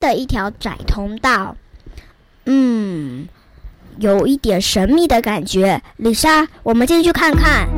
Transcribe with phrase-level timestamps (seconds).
[0.00, 1.54] 的一条窄通道。
[2.46, 3.28] 嗯，
[3.98, 5.82] 有一点神秘的感觉。
[5.98, 7.68] 李莎，我们进去看看。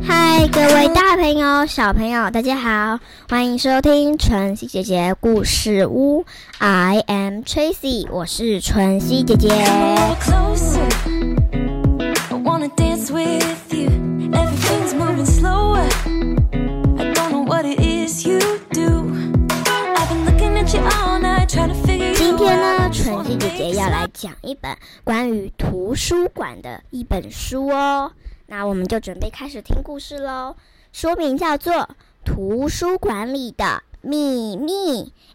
[0.00, 6.24] 嗨，各位大朋友、小朋友，大家好，欢迎收听晨曦姐姐故事屋。
[6.58, 9.48] I am Tracy，我是晨曦姐姐。
[23.28, 24.74] 呢，春熙姐姐要来讲一本
[25.04, 28.10] 关于图书馆的一本书哦。
[28.46, 30.56] 那我们就准备开始听故事喽。
[30.92, 31.74] 书名叫做
[32.24, 34.72] 《图书馆里的秘密》。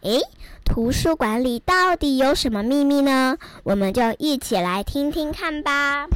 [0.02, 0.22] 诶，
[0.66, 3.38] 图书馆里到底有什么秘密呢？
[3.64, 6.08] 我们就一起来听听看吧。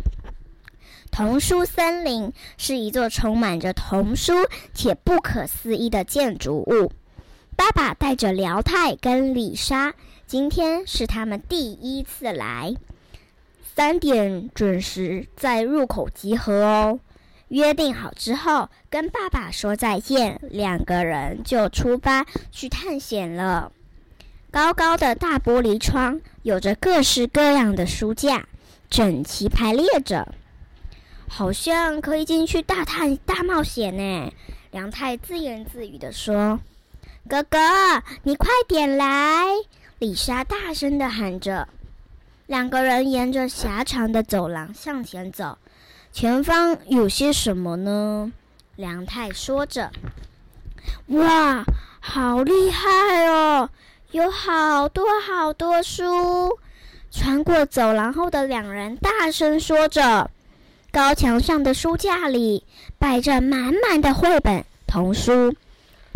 [1.12, 4.34] 童书森林是一座充满着童书
[4.74, 6.92] 且不可思议的建筑物。
[7.56, 9.96] 爸爸带着辽太跟李莎，
[10.28, 12.76] 今天是他们第一次来。
[13.74, 17.00] 三点准时在入口集合哦。
[17.48, 23.72] 约定好之后，跟爸爸说再见，两个人就出发去探险了。
[24.52, 28.50] 高高的大玻璃窗，有着各式各样的书架，
[28.90, 30.34] 整齐排列着。
[31.30, 34.34] 好像可以进去大探大冒险呢，
[34.72, 36.60] 梁太自言自语地说
[37.30, 37.58] ：“哥哥，
[38.24, 39.46] 你快点来！”
[40.00, 41.68] 丽莎大声地喊着。
[42.46, 45.58] 两个人沿着狭长的走廊向前走，
[46.14, 48.32] 前方有些什么呢？
[48.76, 49.92] 梁太说着
[51.08, 51.66] ：“哇，
[52.00, 53.70] 好厉害哦，
[54.12, 56.60] 有好多好多书！”
[57.12, 60.30] 穿过走廊后的两人大声说着。
[60.92, 62.64] 高墙上的书架里
[62.98, 65.54] 摆着满满的绘本、童书，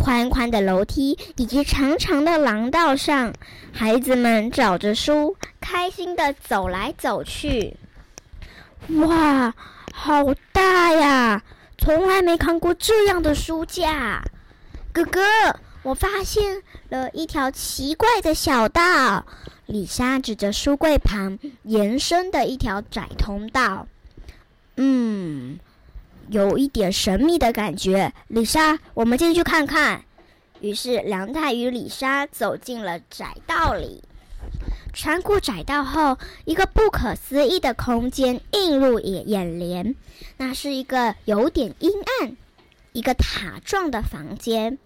[0.02, 3.32] 宽宽的楼梯以及长长的廊道上，
[3.72, 7.78] 孩子们找着书，开心的走来走去。
[8.88, 9.54] 哇，
[9.94, 11.44] 好大呀！
[11.78, 14.24] 从来没看过这样的书架。
[14.92, 15.22] 哥哥，
[15.84, 19.24] 我发现了一条奇怪的小道。
[19.68, 23.88] 李莎指着书柜旁延伸的一条窄通道。
[24.78, 25.60] 嗯，
[26.32, 28.14] 有一点神秘的感觉。
[28.30, 30.04] 李莎，我们进去看看。
[30.62, 34.02] 于是梁太与李莎走进了窄道里。
[34.94, 39.96] 穿过窄道后，一个不可思议的空间映入眼眼帘。
[40.38, 42.38] 那是一个有点阴暗、
[42.94, 44.78] 一个塔状的房间。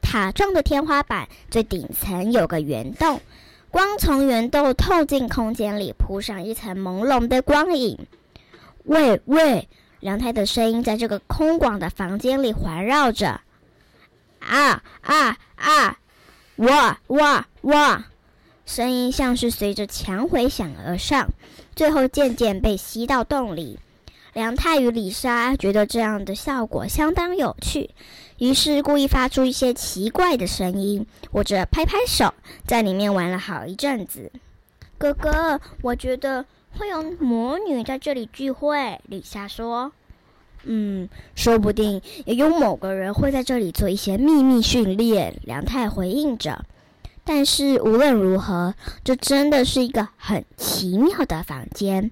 [0.00, 3.20] 塔状的天花板最顶层有个圆洞，
[3.70, 7.98] 光从圆洞透进空间里，铺上一层朦胧的光影。
[8.84, 9.68] 喂喂，
[10.04, 13.40] 梁太的声音在这个空广的房间里环绕着。
[14.38, 15.96] 啊啊啊！
[16.56, 18.04] 哇哇哇！
[18.66, 21.30] 声音像是随着墙回响而上，
[21.74, 23.78] 最后渐渐被吸到洞里。
[24.34, 27.88] 梁太与李莎觉得这样的效果相当有趣，
[28.36, 32.34] 于是故意发出一些奇怪的声音，或者拍拍手，
[32.66, 34.30] 在里面玩了好一阵子。
[34.98, 36.44] 哥哥，我觉得。
[36.78, 39.92] 会有魔女在这里聚会，李莎说
[40.64, 46.64] ：“嗯，说不定也有某个人会在这里做一些秘密训练。”梁太回应着。
[47.26, 52.10] 但是无论如何，这真的是一个很奇妙的房间。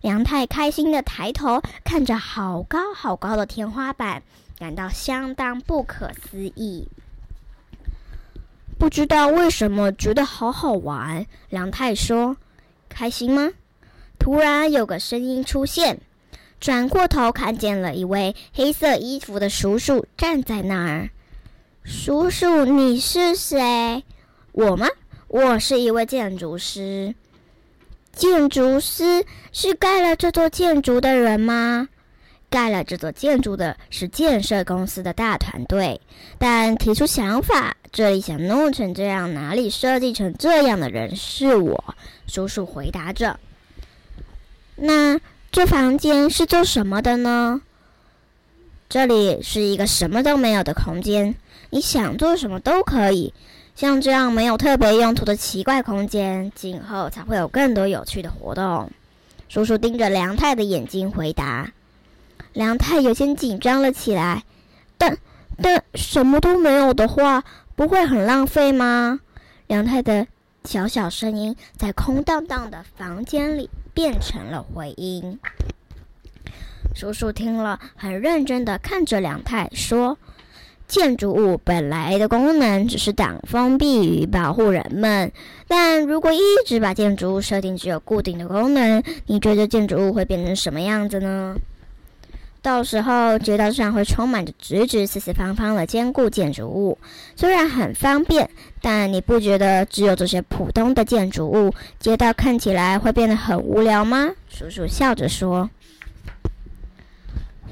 [0.00, 4.22] 梁太开心的抬头看着好高好高的天花板，
[4.58, 6.88] 感到相当不可思议。
[8.78, 12.36] 不知道为什么觉得好好玩，梁太说
[12.88, 13.50] ：“开心吗？”
[14.28, 16.00] 突然有个声音出现，
[16.60, 21.08] 转过头看见了一位黑色衣服的叔叔站在那儿。
[21.82, 24.04] 叔叔，你是谁？
[24.52, 24.86] 我吗？
[25.28, 27.14] 我是一位建筑师。
[28.12, 31.88] 建筑师是盖了这座建筑的人吗？
[32.50, 36.02] 盖了这座建筑的是建设公司的大团队，
[36.36, 41.94] 但提出想法，这里想弄成这样，哪里设计成这样的人是我。
[42.26, 43.40] 叔叔回答着。
[44.80, 45.18] 那
[45.50, 47.60] 这房间是做什么的呢？
[48.88, 51.34] 这里是一个什么都没有的空间，
[51.70, 53.34] 你想做什么都可以。
[53.74, 58.90] 像这样没有特别用途的奇怪空间，今后才会有更多有趣的活动。
[59.48, 61.70] 叔叔盯着梁太的眼睛回答。
[62.52, 64.44] 梁太有些紧张了起来，
[64.96, 65.18] 但
[65.62, 67.44] 但什么都没有的话，
[67.76, 69.20] 不会很浪费吗？
[69.66, 70.26] 梁太的
[70.68, 73.70] 小小声音在空荡荡的房间里。
[73.94, 75.40] 变成了回音。
[76.94, 80.16] 叔叔听了，很认真的看着梁太说
[80.86, 85.32] ：“建筑物本来的功能只是挡风避雨，保护人们。
[85.66, 91.56] 但如果一直把建筑物设定只有固定的功能，你觉得建筑物会变成什么样子呢？”
[92.60, 96.98] 到时候街道上会充满着直直、四四方方的坚固建筑物，
[97.36, 98.50] 虽然很方便，
[98.82, 104.30] 但你不觉得只有这些普通的建筑物，街道看起来会变得很无聊吗？
[104.48, 105.70] 叔叔笑着说：“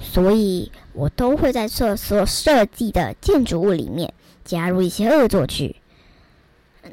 [0.01, 5.77] 所以我都会在厕所设计的建筑物里面加入一些恶作剧。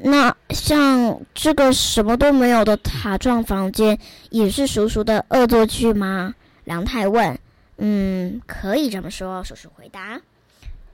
[0.02, 3.96] 那像这个什么都没有的塔状房间，
[4.30, 7.38] 也是叔叔的恶作剧吗？”梁太问。
[7.76, 9.42] 嗯，可以这么说。
[9.42, 10.20] 叔叔回答：“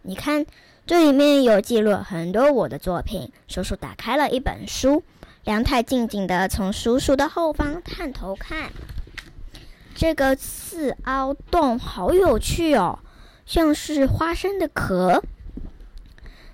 [0.03, 0.47] 你看，
[0.87, 5.03] 这里面有记录很多我的作品。”叔叔打开了一本书，
[5.45, 8.71] 梁太静静地从叔叔的后方探头看。
[9.95, 13.01] 这个刺凹洞好有趣哦，
[13.45, 15.23] 像是花生的壳。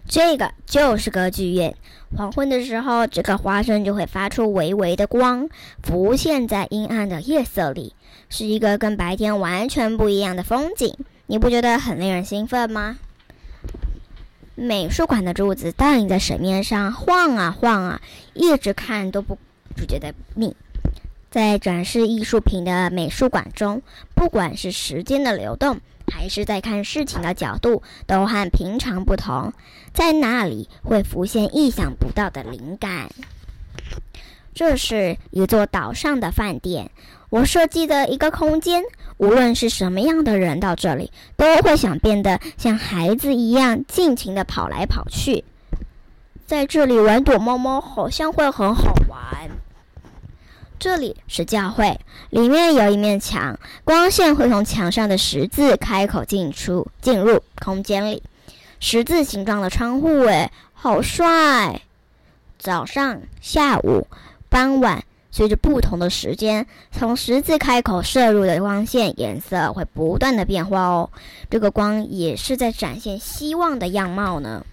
[0.08, 1.76] 这个就是歌剧院。
[2.17, 5.49] 黄昏的时候，这个花生就会发出微微的光，
[5.82, 7.95] 浮现在阴暗的夜色里，
[8.28, 10.96] 是一个跟白天完全不一样的风景。
[11.26, 12.99] 你不觉得很令人兴奋吗？
[14.55, 18.00] 美术馆的柱子倒映在水面上，晃啊晃啊，
[18.34, 19.38] 一直看都不
[19.76, 20.56] 不觉得腻。
[21.31, 23.82] 在展示艺术品的美术馆中，
[24.14, 25.81] 不管是时间的流动。
[26.08, 29.52] 还是在看事情的角度都和平常不同，
[29.93, 33.11] 在那里会浮现意想不到的灵感。
[34.56, 36.90] 这是一座岛上的饭店，
[37.28, 38.82] 我设计的一个空间，
[39.18, 45.44] 无论是什么样的人到这里，都会想变得像孩子一样尽情的跑来跑去。
[46.46, 49.50] 在这里玩躲猫猫，好像会很好玩。
[50.78, 52.00] 这里是教会，
[52.30, 58.22] 里面有一面墙，光线会从墙上的十字开口进出进入空间里。
[58.80, 61.82] 十字形状的窗户，诶，好帅！
[62.58, 64.06] 早上、下午、
[64.56, 71.10] 傍晚，随着不同的时间，从十字开口射入的光线颜色会不断的变化哦。
[71.50, 74.64] 这个光也是在展现希望的样貌呢。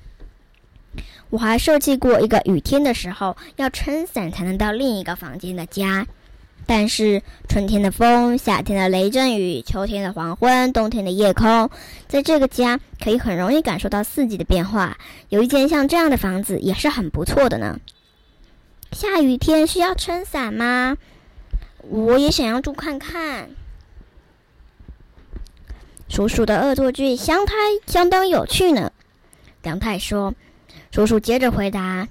[1.30, 6.07] 我还设计过一个雨天的时候要撑伞才能到另一个房间的家，
[6.65, 11.69] 但是春天的风、夏天的雷阵雨、秋天的黄昏、冬天的夜空，
[12.07, 14.97] 在这个家可以很容易感受到四季的变化。
[15.27, 17.77] 有一间像这样的房子也是很不错的呢。
[18.94, 20.98] 下雨天需要撑伞吗？
[21.90, 23.50] 我也想要住看看。
[26.07, 27.54] 叔叔的恶作剧相太
[27.88, 28.92] 相当有趣呢。
[29.63, 30.34] 梁太说。
[30.92, 32.07] 叔叔接着回答：“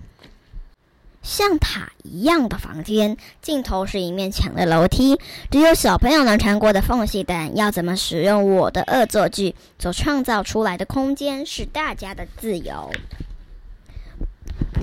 [1.23, 5.21] 像塔一样的房间，尽头是一面墙的楼梯，
[5.53, 7.55] 只有小朋友能穿过的缝隙等。
[7.55, 12.91] 要怎么使用我的恶作剧所创造出来的空间，是大家的自由。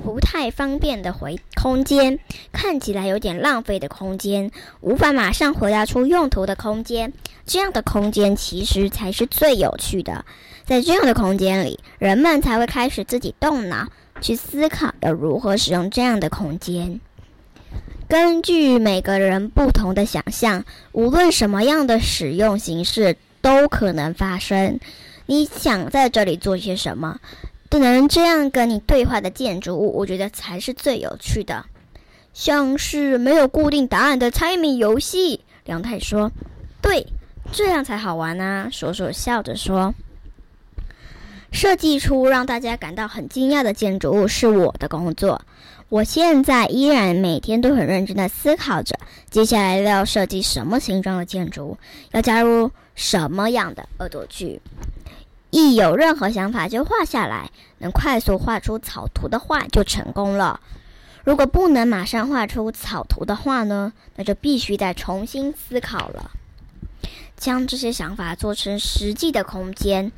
[0.00, 2.18] 不太方便的回空间，
[2.52, 4.50] 看起来有点浪费的空间，
[4.80, 7.12] 无法马上回答出用途的空间，
[7.46, 10.24] 这样的空间其实才是最有趣的。”
[10.64, 13.88] 在这样的空间里，人们才会开始自己动脑
[14.20, 17.00] 去思考要如何使用这样的空间。
[18.08, 24.78] 根据每个人不同的想象，无论什么样的使用形式都可能发生。
[25.26, 27.18] 你想在这里做些什么？
[27.78, 31.64] 能这样跟你对话的建筑物，我觉得才是最有趣的。
[32.32, 36.32] 像是没有固定答案的猜谜游戏，梁太说
[36.82, 37.06] ：“对，
[37.52, 39.94] 这样才好玩呢。”叔叔笑着说。
[41.52, 45.42] 设计出让大家感到很惊讶的建筑物是我的工作。
[45.88, 48.96] 我现在依然每天都很认真的思考着，
[49.28, 51.78] 接下来要设计什么形状的建筑物，
[52.12, 54.60] 要加入什么样的恶作剧。
[55.50, 60.60] 一有任何想法就画下来，能快速画出草图的话就成功了。
[61.24, 66.30] 如果不能马上画出草图的话呢，那就必须再重新思考了。
[67.36, 70.12] 将这些想法做成实际的空间。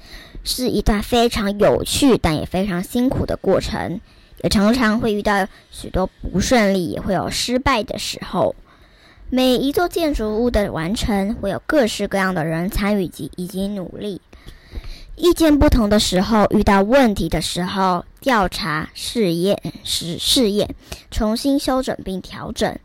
[0.44, 4.00] 是一段非常有趣但也非常辛苦的过程，
[4.42, 8.56] 也常常会遇到许多不顺利，也会有失败的时候。
[9.30, 14.20] 每一座建筑物的完成，会有各式各样的人参与及以及努力。
[15.22, 20.74] 意见不同的时候，遇到问题的时候，调查、试验、试试验、
[21.12, 22.76] 重新修整并调整，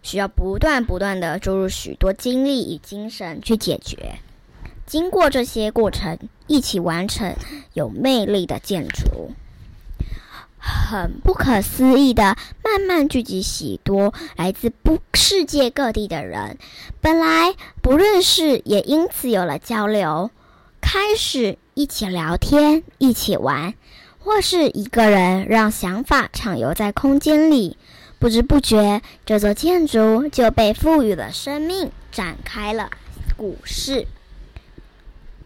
[0.00, 4.20] 需要不断不断的注入许多精力与精神去解决。
[4.86, 6.16] 经过这些过程，
[6.46, 7.34] 一起完成
[7.72, 9.32] 有魅力的建筑。
[10.60, 16.56] 很不可思议的，慢慢聚集许多来自不世界各地的人。
[17.00, 20.30] 本来不认识，也因此有了交流，
[20.92, 23.74] 开始一起聊天，一起玩，
[24.18, 27.76] 或是一个人让想法畅游在空间里。
[28.18, 32.90] 不知不觉，这座建筑就被赋予了生命，展开了
[33.36, 34.08] 故事。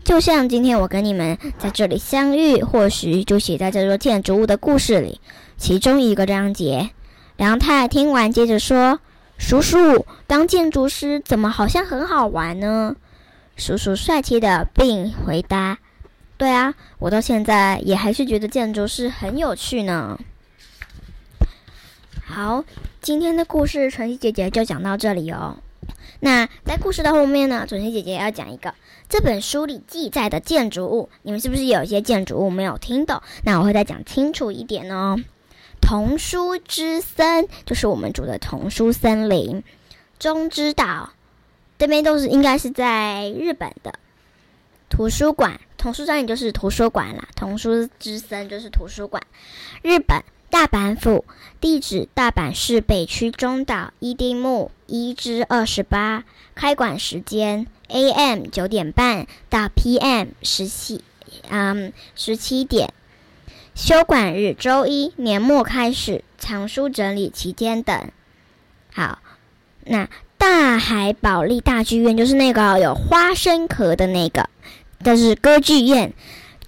[0.03, 5.21] 就像今天我跟你们在这里相遇，或许就写在这座建筑物的故事里。
[5.59, 6.89] 其中一个章节，
[7.37, 8.99] 梁太听完接着说
[9.37, 12.97] ：“叔叔，当建筑师怎么好像很好玩呢？”
[13.57, 15.79] 叔叔帅气的并回答
[16.37, 20.19] ：“对啊，我到现在也还是觉得建筑师很有趣呢。”
[22.27, 22.65] 好，
[23.01, 25.57] 今天的故事晨曦姐姐就讲到这里哦。
[26.21, 28.75] 那在故事的后面呢，准熙姐姐要讲一个
[29.09, 31.09] 这本书里记载的建筑物。
[31.23, 33.23] 你们是不是有一些建筑物没有听懂？
[33.45, 35.17] 那我会再讲清楚一点哦。
[35.81, 39.63] 童书之森就是我们住的童书森林。
[40.19, 41.11] 中之岛
[41.85, 43.93] 这边都是应该是在日本的
[44.89, 45.61] 图书馆。
[45.77, 49.23] 童书森林就是图书馆啦，童书之森就是图书馆。
[49.83, 50.25] 日本。
[50.49, 51.25] 大阪府
[51.61, 56.23] 地址：大阪市北区中岛一丁目一至二十八。
[56.55, 58.47] 开馆时间：A.M.
[58.47, 60.29] 九点半到 P.M.
[60.43, 61.03] 十七，
[61.51, 62.95] 嗯，十七点。
[63.75, 68.11] 休馆日：周一，年末开始，藏书整理期间等。
[68.93, 69.19] 好，
[69.85, 70.09] 那
[70.47, 74.51] 大海保利大剧院就是那个有花生壳的那个，
[75.03, 76.13] 这是歌剧院。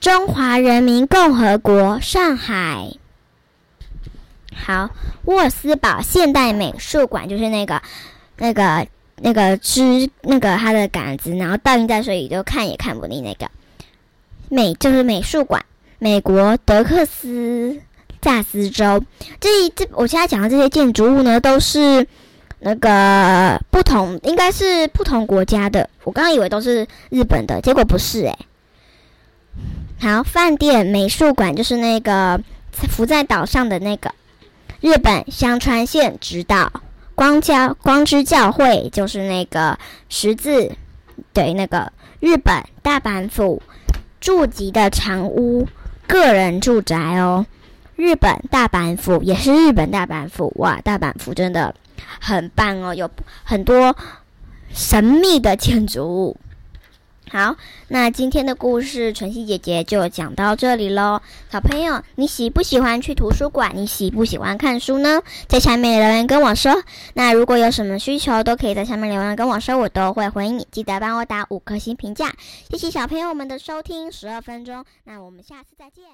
[0.00, 2.92] 中华人民共和国上海。
[4.54, 4.88] 好，
[5.26, 7.83] 沃斯堡现代美术馆就是那个、
[8.38, 13.50] 那个、那个织那个它的杆子，然后倒映在水里就看也看不腻那个
[14.49, 15.62] 美，就是美术馆。
[15.99, 17.78] 美国德克斯
[18.23, 19.04] 萨斯州，
[19.38, 22.06] 这这我现在讲的这些建筑物呢，都是
[22.59, 25.89] 那个不同，应该是不同国家的。
[26.05, 28.39] 我刚刚以为都是日本的，结果不是诶。
[30.01, 32.41] 好，饭店美术馆就是那个
[32.73, 34.13] 浮在岛上的那个。
[34.81, 36.71] 日本香川县直岛
[37.15, 40.71] 光教光之教会就是那个十字，
[41.33, 43.63] 对，那个日本大阪府
[44.21, 45.67] 住吉的长屋
[46.07, 47.47] 个人住宅哦。
[47.97, 51.75] 日本大阪府也是日本大阪府哇，大阪府真的
[52.21, 53.11] 很棒哦，有
[53.45, 53.97] 很多
[54.73, 56.37] 神秘的建筑物。
[57.29, 57.57] 好，
[57.88, 61.21] 那今天的故事，晨曦姐姐就讲到这里喽。
[61.50, 63.73] 小朋友，你喜不喜欢去图书馆？
[63.75, 65.21] 你喜不喜欢看书呢？
[65.49, 66.85] 在下面留言跟我说。
[67.15, 70.69] 那如果有什么需求，都可以在下面留言跟我说，我都会回应你。
[70.71, 72.33] 记得帮我打五颗星评价。
[72.71, 74.85] 谢谢小朋友们的收听，十二分钟。
[75.03, 76.05] 那我们下次再见，